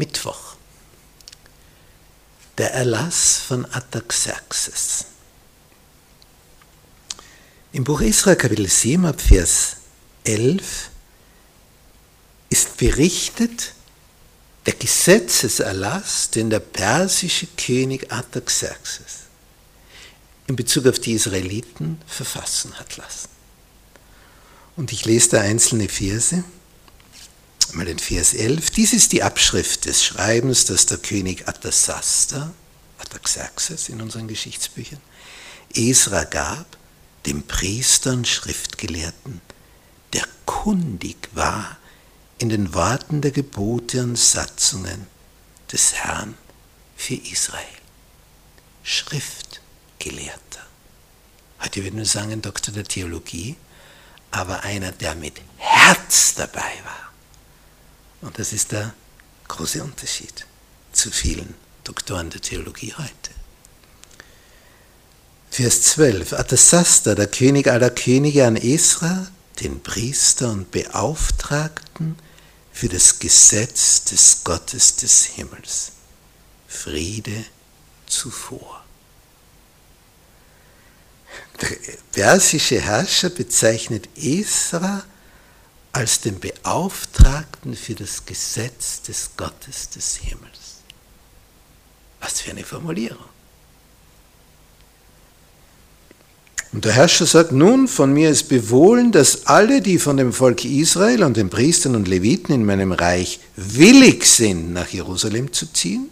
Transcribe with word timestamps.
Mittwoch. 0.00 0.56
Der 2.56 2.72
Erlass 2.72 3.36
von 3.36 3.66
Artaxerxes. 3.66 5.04
Im 7.72 7.84
Buch 7.84 8.00
Israel 8.00 8.36
Kapitel 8.36 8.66
7 8.66 9.04
ab 9.04 9.20
Vers 9.20 9.76
11 10.24 10.88
ist 12.48 12.78
berichtet 12.78 13.74
der 14.64 14.72
Gesetzeserlass, 14.72 16.30
den 16.30 16.48
der 16.48 16.60
persische 16.60 17.46
König 17.58 18.10
Artaxerxes 18.10 19.26
in 20.46 20.56
Bezug 20.56 20.86
auf 20.86 20.98
die 20.98 21.12
Israeliten 21.12 22.00
verfassen 22.06 22.78
hat 22.78 22.96
lassen. 22.96 23.28
Und 24.76 24.92
ich 24.92 25.04
lese 25.04 25.28
da 25.32 25.40
einzelne 25.42 25.90
Verse. 25.90 26.42
Mal 27.72 27.84
den 27.84 27.98
Vers 27.98 28.34
11. 28.34 28.70
Dies 28.70 28.92
ist 28.92 29.12
die 29.12 29.22
Abschrift 29.22 29.84
des 29.84 30.04
Schreibens, 30.04 30.64
das 30.64 30.86
der 30.86 30.98
König 30.98 31.46
Artasaster, 31.46 32.52
Artaxerxes 32.98 33.88
in 33.88 34.00
unseren 34.00 34.28
Geschichtsbüchern, 34.28 35.00
Esra 35.74 36.24
gab, 36.24 36.76
dem 37.26 37.42
Priester 37.42 38.12
und 38.12 38.26
Schriftgelehrten, 38.26 39.40
der 40.12 40.24
kundig 40.46 41.28
war 41.32 41.76
in 42.38 42.48
den 42.48 42.74
Worten 42.74 43.20
der 43.20 43.30
Gebote 43.30 44.02
und 44.02 44.18
Satzungen 44.18 45.06
des 45.70 45.94
Herrn 45.94 46.34
für 46.96 47.14
Israel. 47.14 47.64
Schriftgelehrter. 48.82 50.66
Heute 51.62 51.84
würden 51.84 51.98
wir 51.98 52.06
sagen, 52.06 52.32
ein 52.32 52.42
Doktor 52.42 52.72
der 52.72 52.84
Theologie, 52.84 53.56
aber 54.30 54.62
einer, 54.62 54.92
der 54.92 55.14
mit 55.14 55.40
Herz 55.58 56.34
dabei 56.34 56.72
war. 56.84 57.09
Und 58.20 58.38
das 58.38 58.52
ist 58.52 58.72
der 58.72 58.92
große 59.48 59.82
Unterschied 59.82 60.46
zu 60.92 61.10
vielen 61.10 61.54
Doktoren 61.84 62.30
der 62.30 62.40
Theologie 62.40 62.94
heute. 62.96 63.30
Vers 65.50 65.82
12. 65.82 66.34
Artasasta, 66.34 67.14
der 67.14 67.26
König 67.26 67.66
aller 67.68 67.90
Könige 67.90 68.46
an 68.46 68.56
Esra, 68.56 69.26
den 69.60 69.82
Priester 69.82 70.50
und 70.50 70.70
Beauftragten 70.70 72.16
für 72.72 72.88
das 72.88 73.18
Gesetz 73.18 74.04
des 74.04 74.44
Gottes 74.44 74.96
des 74.96 75.24
Himmels. 75.24 75.92
Friede 76.68 77.44
zuvor. 78.06 78.84
Der 81.60 81.68
persische 82.12 82.80
Herrscher 82.80 83.30
bezeichnet 83.30 84.08
Esra 84.16 85.04
als 85.92 86.20
den 86.20 86.38
Beauftragten 86.38 87.74
für 87.74 87.94
das 87.94 88.24
Gesetz 88.24 89.02
des 89.02 89.30
Gottes 89.36 89.90
des 89.90 90.16
Himmels. 90.16 90.82
Was 92.20 92.40
für 92.40 92.50
eine 92.50 92.64
Formulierung. 92.64 93.24
Und 96.72 96.84
der 96.84 96.92
Herrscher 96.92 97.26
sagt, 97.26 97.50
nun, 97.50 97.88
von 97.88 98.12
mir 98.12 98.30
ist 98.30 98.48
befohlen, 98.48 99.10
dass 99.10 99.46
alle, 99.46 99.80
die 99.80 99.98
von 99.98 100.16
dem 100.16 100.32
Volk 100.32 100.64
Israel 100.64 101.24
und 101.24 101.36
den 101.36 101.50
Priestern 101.50 101.96
und 101.96 102.06
Leviten 102.06 102.54
in 102.54 102.64
meinem 102.64 102.92
Reich 102.92 103.40
willig 103.56 104.24
sind, 104.24 104.72
nach 104.72 104.88
Jerusalem 104.88 105.52
zu 105.52 105.66
ziehen, 105.72 106.10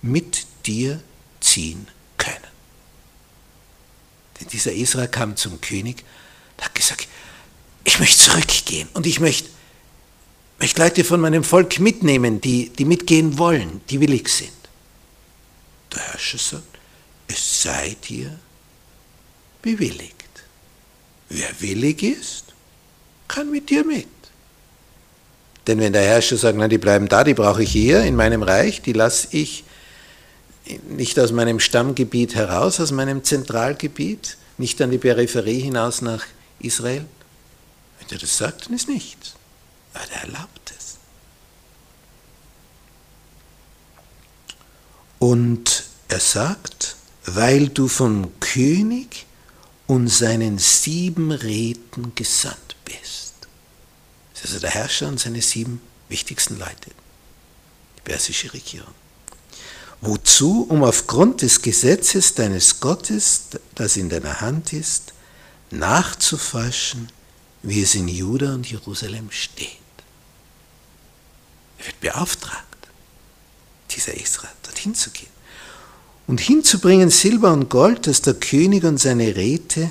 mit 0.00 0.46
dir 0.64 1.00
ziehen 1.40 1.86
können. 2.16 2.36
Denn 4.40 4.48
dieser 4.48 4.72
Israel 4.72 5.08
kam 5.08 5.36
zum 5.36 5.60
König 5.60 6.02
und 6.56 6.64
hat 6.64 6.74
gesagt, 6.74 7.06
ich 7.86 8.00
möchte 8.00 8.18
zurückgehen 8.18 8.88
und 8.94 9.06
ich 9.06 9.20
möchte, 9.20 9.48
möchte 10.58 10.82
Leute 10.82 11.04
von 11.04 11.20
meinem 11.20 11.44
Volk 11.44 11.78
mitnehmen, 11.78 12.40
die, 12.40 12.68
die 12.70 12.84
mitgehen 12.84 13.38
wollen, 13.38 13.80
die 13.88 14.00
willig 14.00 14.28
sind. 14.28 14.50
Der 15.94 16.02
Herrscher 16.02 16.38
sagt, 16.38 16.78
es 17.28 17.62
sei 17.62 17.96
dir 18.08 18.36
bewilligt. 19.62 20.12
Wer 21.28 21.48
willig 21.60 22.02
ist, 22.02 22.46
kann 23.28 23.52
mit 23.52 23.70
dir 23.70 23.84
mit. 23.84 24.08
Denn 25.68 25.78
wenn 25.78 25.92
der 25.92 26.02
Herrscher 26.02 26.36
sagt, 26.36 26.58
nein, 26.58 26.70
die 26.70 26.78
bleiben 26.78 27.08
da, 27.08 27.22
die 27.22 27.34
brauche 27.34 27.62
ich 27.62 27.70
hier 27.70 28.02
in 28.02 28.16
meinem 28.16 28.42
Reich, 28.42 28.82
die 28.82 28.94
lasse 28.94 29.28
ich 29.30 29.62
nicht 30.88 31.20
aus 31.20 31.30
meinem 31.30 31.60
Stammgebiet 31.60 32.34
heraus, 32.34 32.80
aus 32.80 32.90
meinem 32.90 33.22
Zentralgebiet, 33.22 34.38
nicht 34.58 34.82
an 34.82 34.90
die 34.90 34.98
Peripherie 34.98 35.60
hinaus 35.60 36.02
nach 36.02 36.24
Israel. 36.58 37.06
Wenn 38.08 38.18
er 38.18 38.20
das 38.20 38.36
sagt, 38.36 38.66
dann 38.66 38.74
ist 38.74 38.88
nichts. 38.88 39.34
Aber 39.94 40.04
er 40.12 40.22
erlaubt 40.22 40.72
es. 40.76 40.96
Und 45.18 45.84
er 46.08 46.20
sagt, 46.20 46.96
weil 47.24 47.68
du 47.68 47.88
vom 47.88 48.38
König 48.40 49.26
und 49.86 50.08
seinen 50.08 50.58
sieben 50.58 51.32
Räten 51.32 52.14
gesandt 52.14 52.76
bist. 52.84 53.34
Das 54.34 54.44
ist 54.44 54.50
also 54.50 54.58
der 54.60 54.70
Herrscher 54.70 55.08
und 55.08 55.18
seine 55.18 55.42
sieben 55.42 55.80
wichtigsten 56.08 56.58
Leute. 56.58 56.90
Die 57.96 58.02
persische 58.02 58.52
Regierung. 58.52 58.94
Wozu? 60.00 60.66
Um 60.68 60.84
aufgrund 60.84 61.42
des 61.42 61.62
Gesetzes 61.62 62.34
deines 62.34 62.80
Gottes, 62.80 63.44
das 63.74 63.96
in 63.96 64.08
deiner 64.08 64.40
Hand 64.40 64.72
ist, 64.72 65.14
nachzuforschen, 65.70 67.10
wie 67.66 67.82
es 67.82 67.94
in 67.94 68.06
Juda 68.06 68.54
und 68.54 68.70
Jerusalem 68.70 69.30
steht. 69.30 69.68
Er 71.78 71.86
wird 71.86 72.00
beauftragt, 72.00 72.88
dieser 73.90 74.14
Israel, 74.14 74.52
dorthin 74.62 74.94
zu 74.94 75.10
gehen 75.10 75.28
und 76.26 76.40
hinzubringen 76.40 77.10
Silber 77.10 77.52
und 77.52 77.68
Gold, 77.68 78.06
das 78.06 78.22
der 78.22 78.34
König 78.34 78.84
und 78.84 78.98
seine 78.98 79.36
Räte 79.36 79.90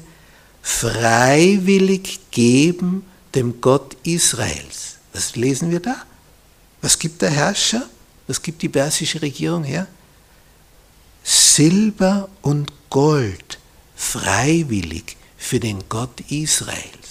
freiwillig 0.61 2.19
geben 2.31 3.05
dem 3.35 3.59
Gott 3.61 3.95
Israels. 4.03 4.95
Was 5.13 5.35
lesen 5.35 5.69
wir 5.69 5.79
da? 5.79 5.95
Was 6.81 6.97
gibt 6.97 7.21
der 7.21 7.29
Herrscher? 7.29 7.87
Was 8.27 8.41
gibt 8.41 8.61
die 8.61 8.69
persische 8.69 9.21
Regierung 9.21 9.63
her? 9.63 9.87
Silber 11.23 12.29
und 12.41 12.71
Gold 12.89 13.59
freiwillig 13.95 15.17
für 15.37 15.59
den 15.59 15.83
Gott 15.89 16.21
Israels. 16.29 17.04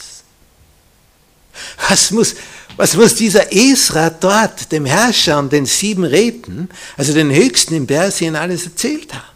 Was 1.89 2.11
muss, 2.11 2.35
was 2.77 2.95
muss 2.95 3.15
dieser 3.15 3.53
Esra 3.53 4.11
dort, 4.11 4.73
dem 4.73 4.87
Herrscher 4.87 5.39
und 5.39 5.53
den 5.53 5.67
sieben 5.67 6.05
Räten, 6.05 6.69
also 6.97 7.13
den 7.13 7.31
Höchsten 7.31 7.75
in 7.75 7.87
Persien, 7.87 8.37
alles 8.37 8.65
erzählt 8.65 9.13
haben? 9.13 9.35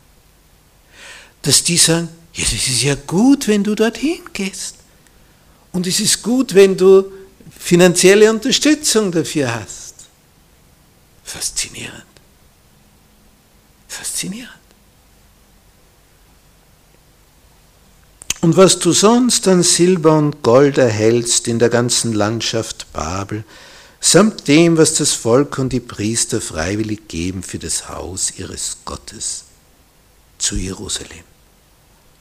Dass 1.42 1.62
die 1.62 1.76
sagen, 1.76 2.09
ja, 2.34 2.44
das 2.44 2.53
ist 2.53 2.82
ja 2.82 2.94
gut, 2.94 3.48
wenn 3.48 3.64
du 3.64 3.75
dorthin 3.75 4.20
gehst. 4.32 4.76
Und 5.72 5.86
es 5.86 6.00
ist 6.00 6.22
gut, 6.22 6.54
wenn 6.54 6.76
du 6.76 7.04
finanzielle 7.59 8.31
Unterstützung 8.31 9.12
dafür 9.12 9.54
hast. 9.54 9.94
Faszinierend. 11.25 12.04
Faszinierend. 13.86 14.53
Und 18.41 18.56
was 18.56 18.78
du 18.78 18.93
sonst 18.93 19.49
an 19.49 19.62
Silber 19.62 20.16
und 20.16 20.43
Gold 20.43 20.78
erhältst 20.78 21.49
in 21.49 21.59
der 21.59 21.71
ganzen 21.71 22.12
Landschaft 22.12 22.93
Babel, 22.93 23.44
samt 24.00 24.47
dem, 24.47 24.76
was 24.76 24.94
das 24.94 25.12
Volk 25.12 25.59
und 25.59 25.72
die 25.72 25.81
Priester 25.81 26.41
freiwillig 26.41 27.09
geben 27.09 27.43
für 27.43 27.59
das 27.59 27.88
Haus 27.88 28.32
ihres 28.38 28.78
Gottes 28.84 29.44
zu 30.38 30.54
Jerusalem. 30.54 31.25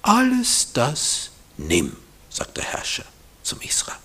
Alles 0.02 0.70
das 0.74 1.30
nimm, 1.58 1.96
sagt 2.30 2.58
der 2.58 2.64
Herrscher 2.64 3.06
zum 3.44 3.62
Israel, 3.62 3.98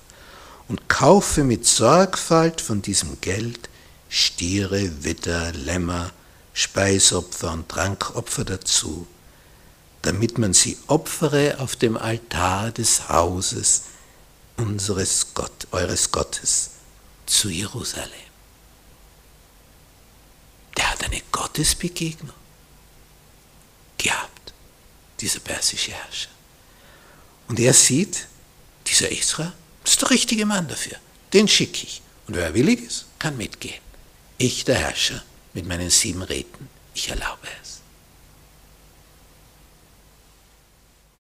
und 0.69 0.89
kaufe 0.89 1.45
mit 1.45 1.67
Sorgfalt 1.67 2.61
von 2.61 2.83
diesem 2.83 3.21
Geld 3.21 3.71
Stiere, 4.11 5.05
Widder, 5.05 5.53
Lämmer, 5.53 6.11
Speisopfer 6.53 7.53
und 7.53 7.71
Trankopfer 7.71 8.45
dazu, 8.45 9.07
damit 10.03 10.39
man 10.39 10.53
sie 10.53 10.77
opfere 10.89 11.59
auf 11.61 11.77
dem 11.77 11.97
Altar 11.97 12.73
des 12.73 13.09
Hauses 13.09 13.83
unseres 14.57 15.35
Gott, 15.35 15.69
eures 15.71 16.11
Gottes 16.11 16.71
zu 17.27 17.49
Jerusalem. 17.49 18.11
Der 20.77 20.91
hat 20.91 21.05
eine 21.05 21.23
Gottesbegegnung 21.31 22.35
gehabt, 23.99 24.53
dieser 25.21 25.41
persische 25.41 25.93
Herrscher. 25.93 26.31
Und 27.49 27.61
er 27.61 27.73
sieht, 27.73 28.27
dieser 28.87 29.09
das 29.09 29.95
ist 29.95 30.03
der 30.03 30.11
richtige 30.11 30.47
Mann 30.47 30.69
dafür, 30.69 30.97
den 31.33 31.49
schicke 31.49 31.85
ich. 31.85 32.03
Und 32.27 32.37
wer 32.37 32.55
willig 32.55 32.81
ist, 32.81 33.07
kann 33.19 33.37
mitgehen. 33.37 33.81
Ich, 34.39 34.65
der 34.65 34.77
Herrscher, 34.77 35.23
mit 35.53 35.67
meinen 35.67 35.91
sieben 35.91 36.23
Räten, 36.23 36.69
ich 36.95 37.09
erlaube 37.09 37.47
es. 37.63 37.82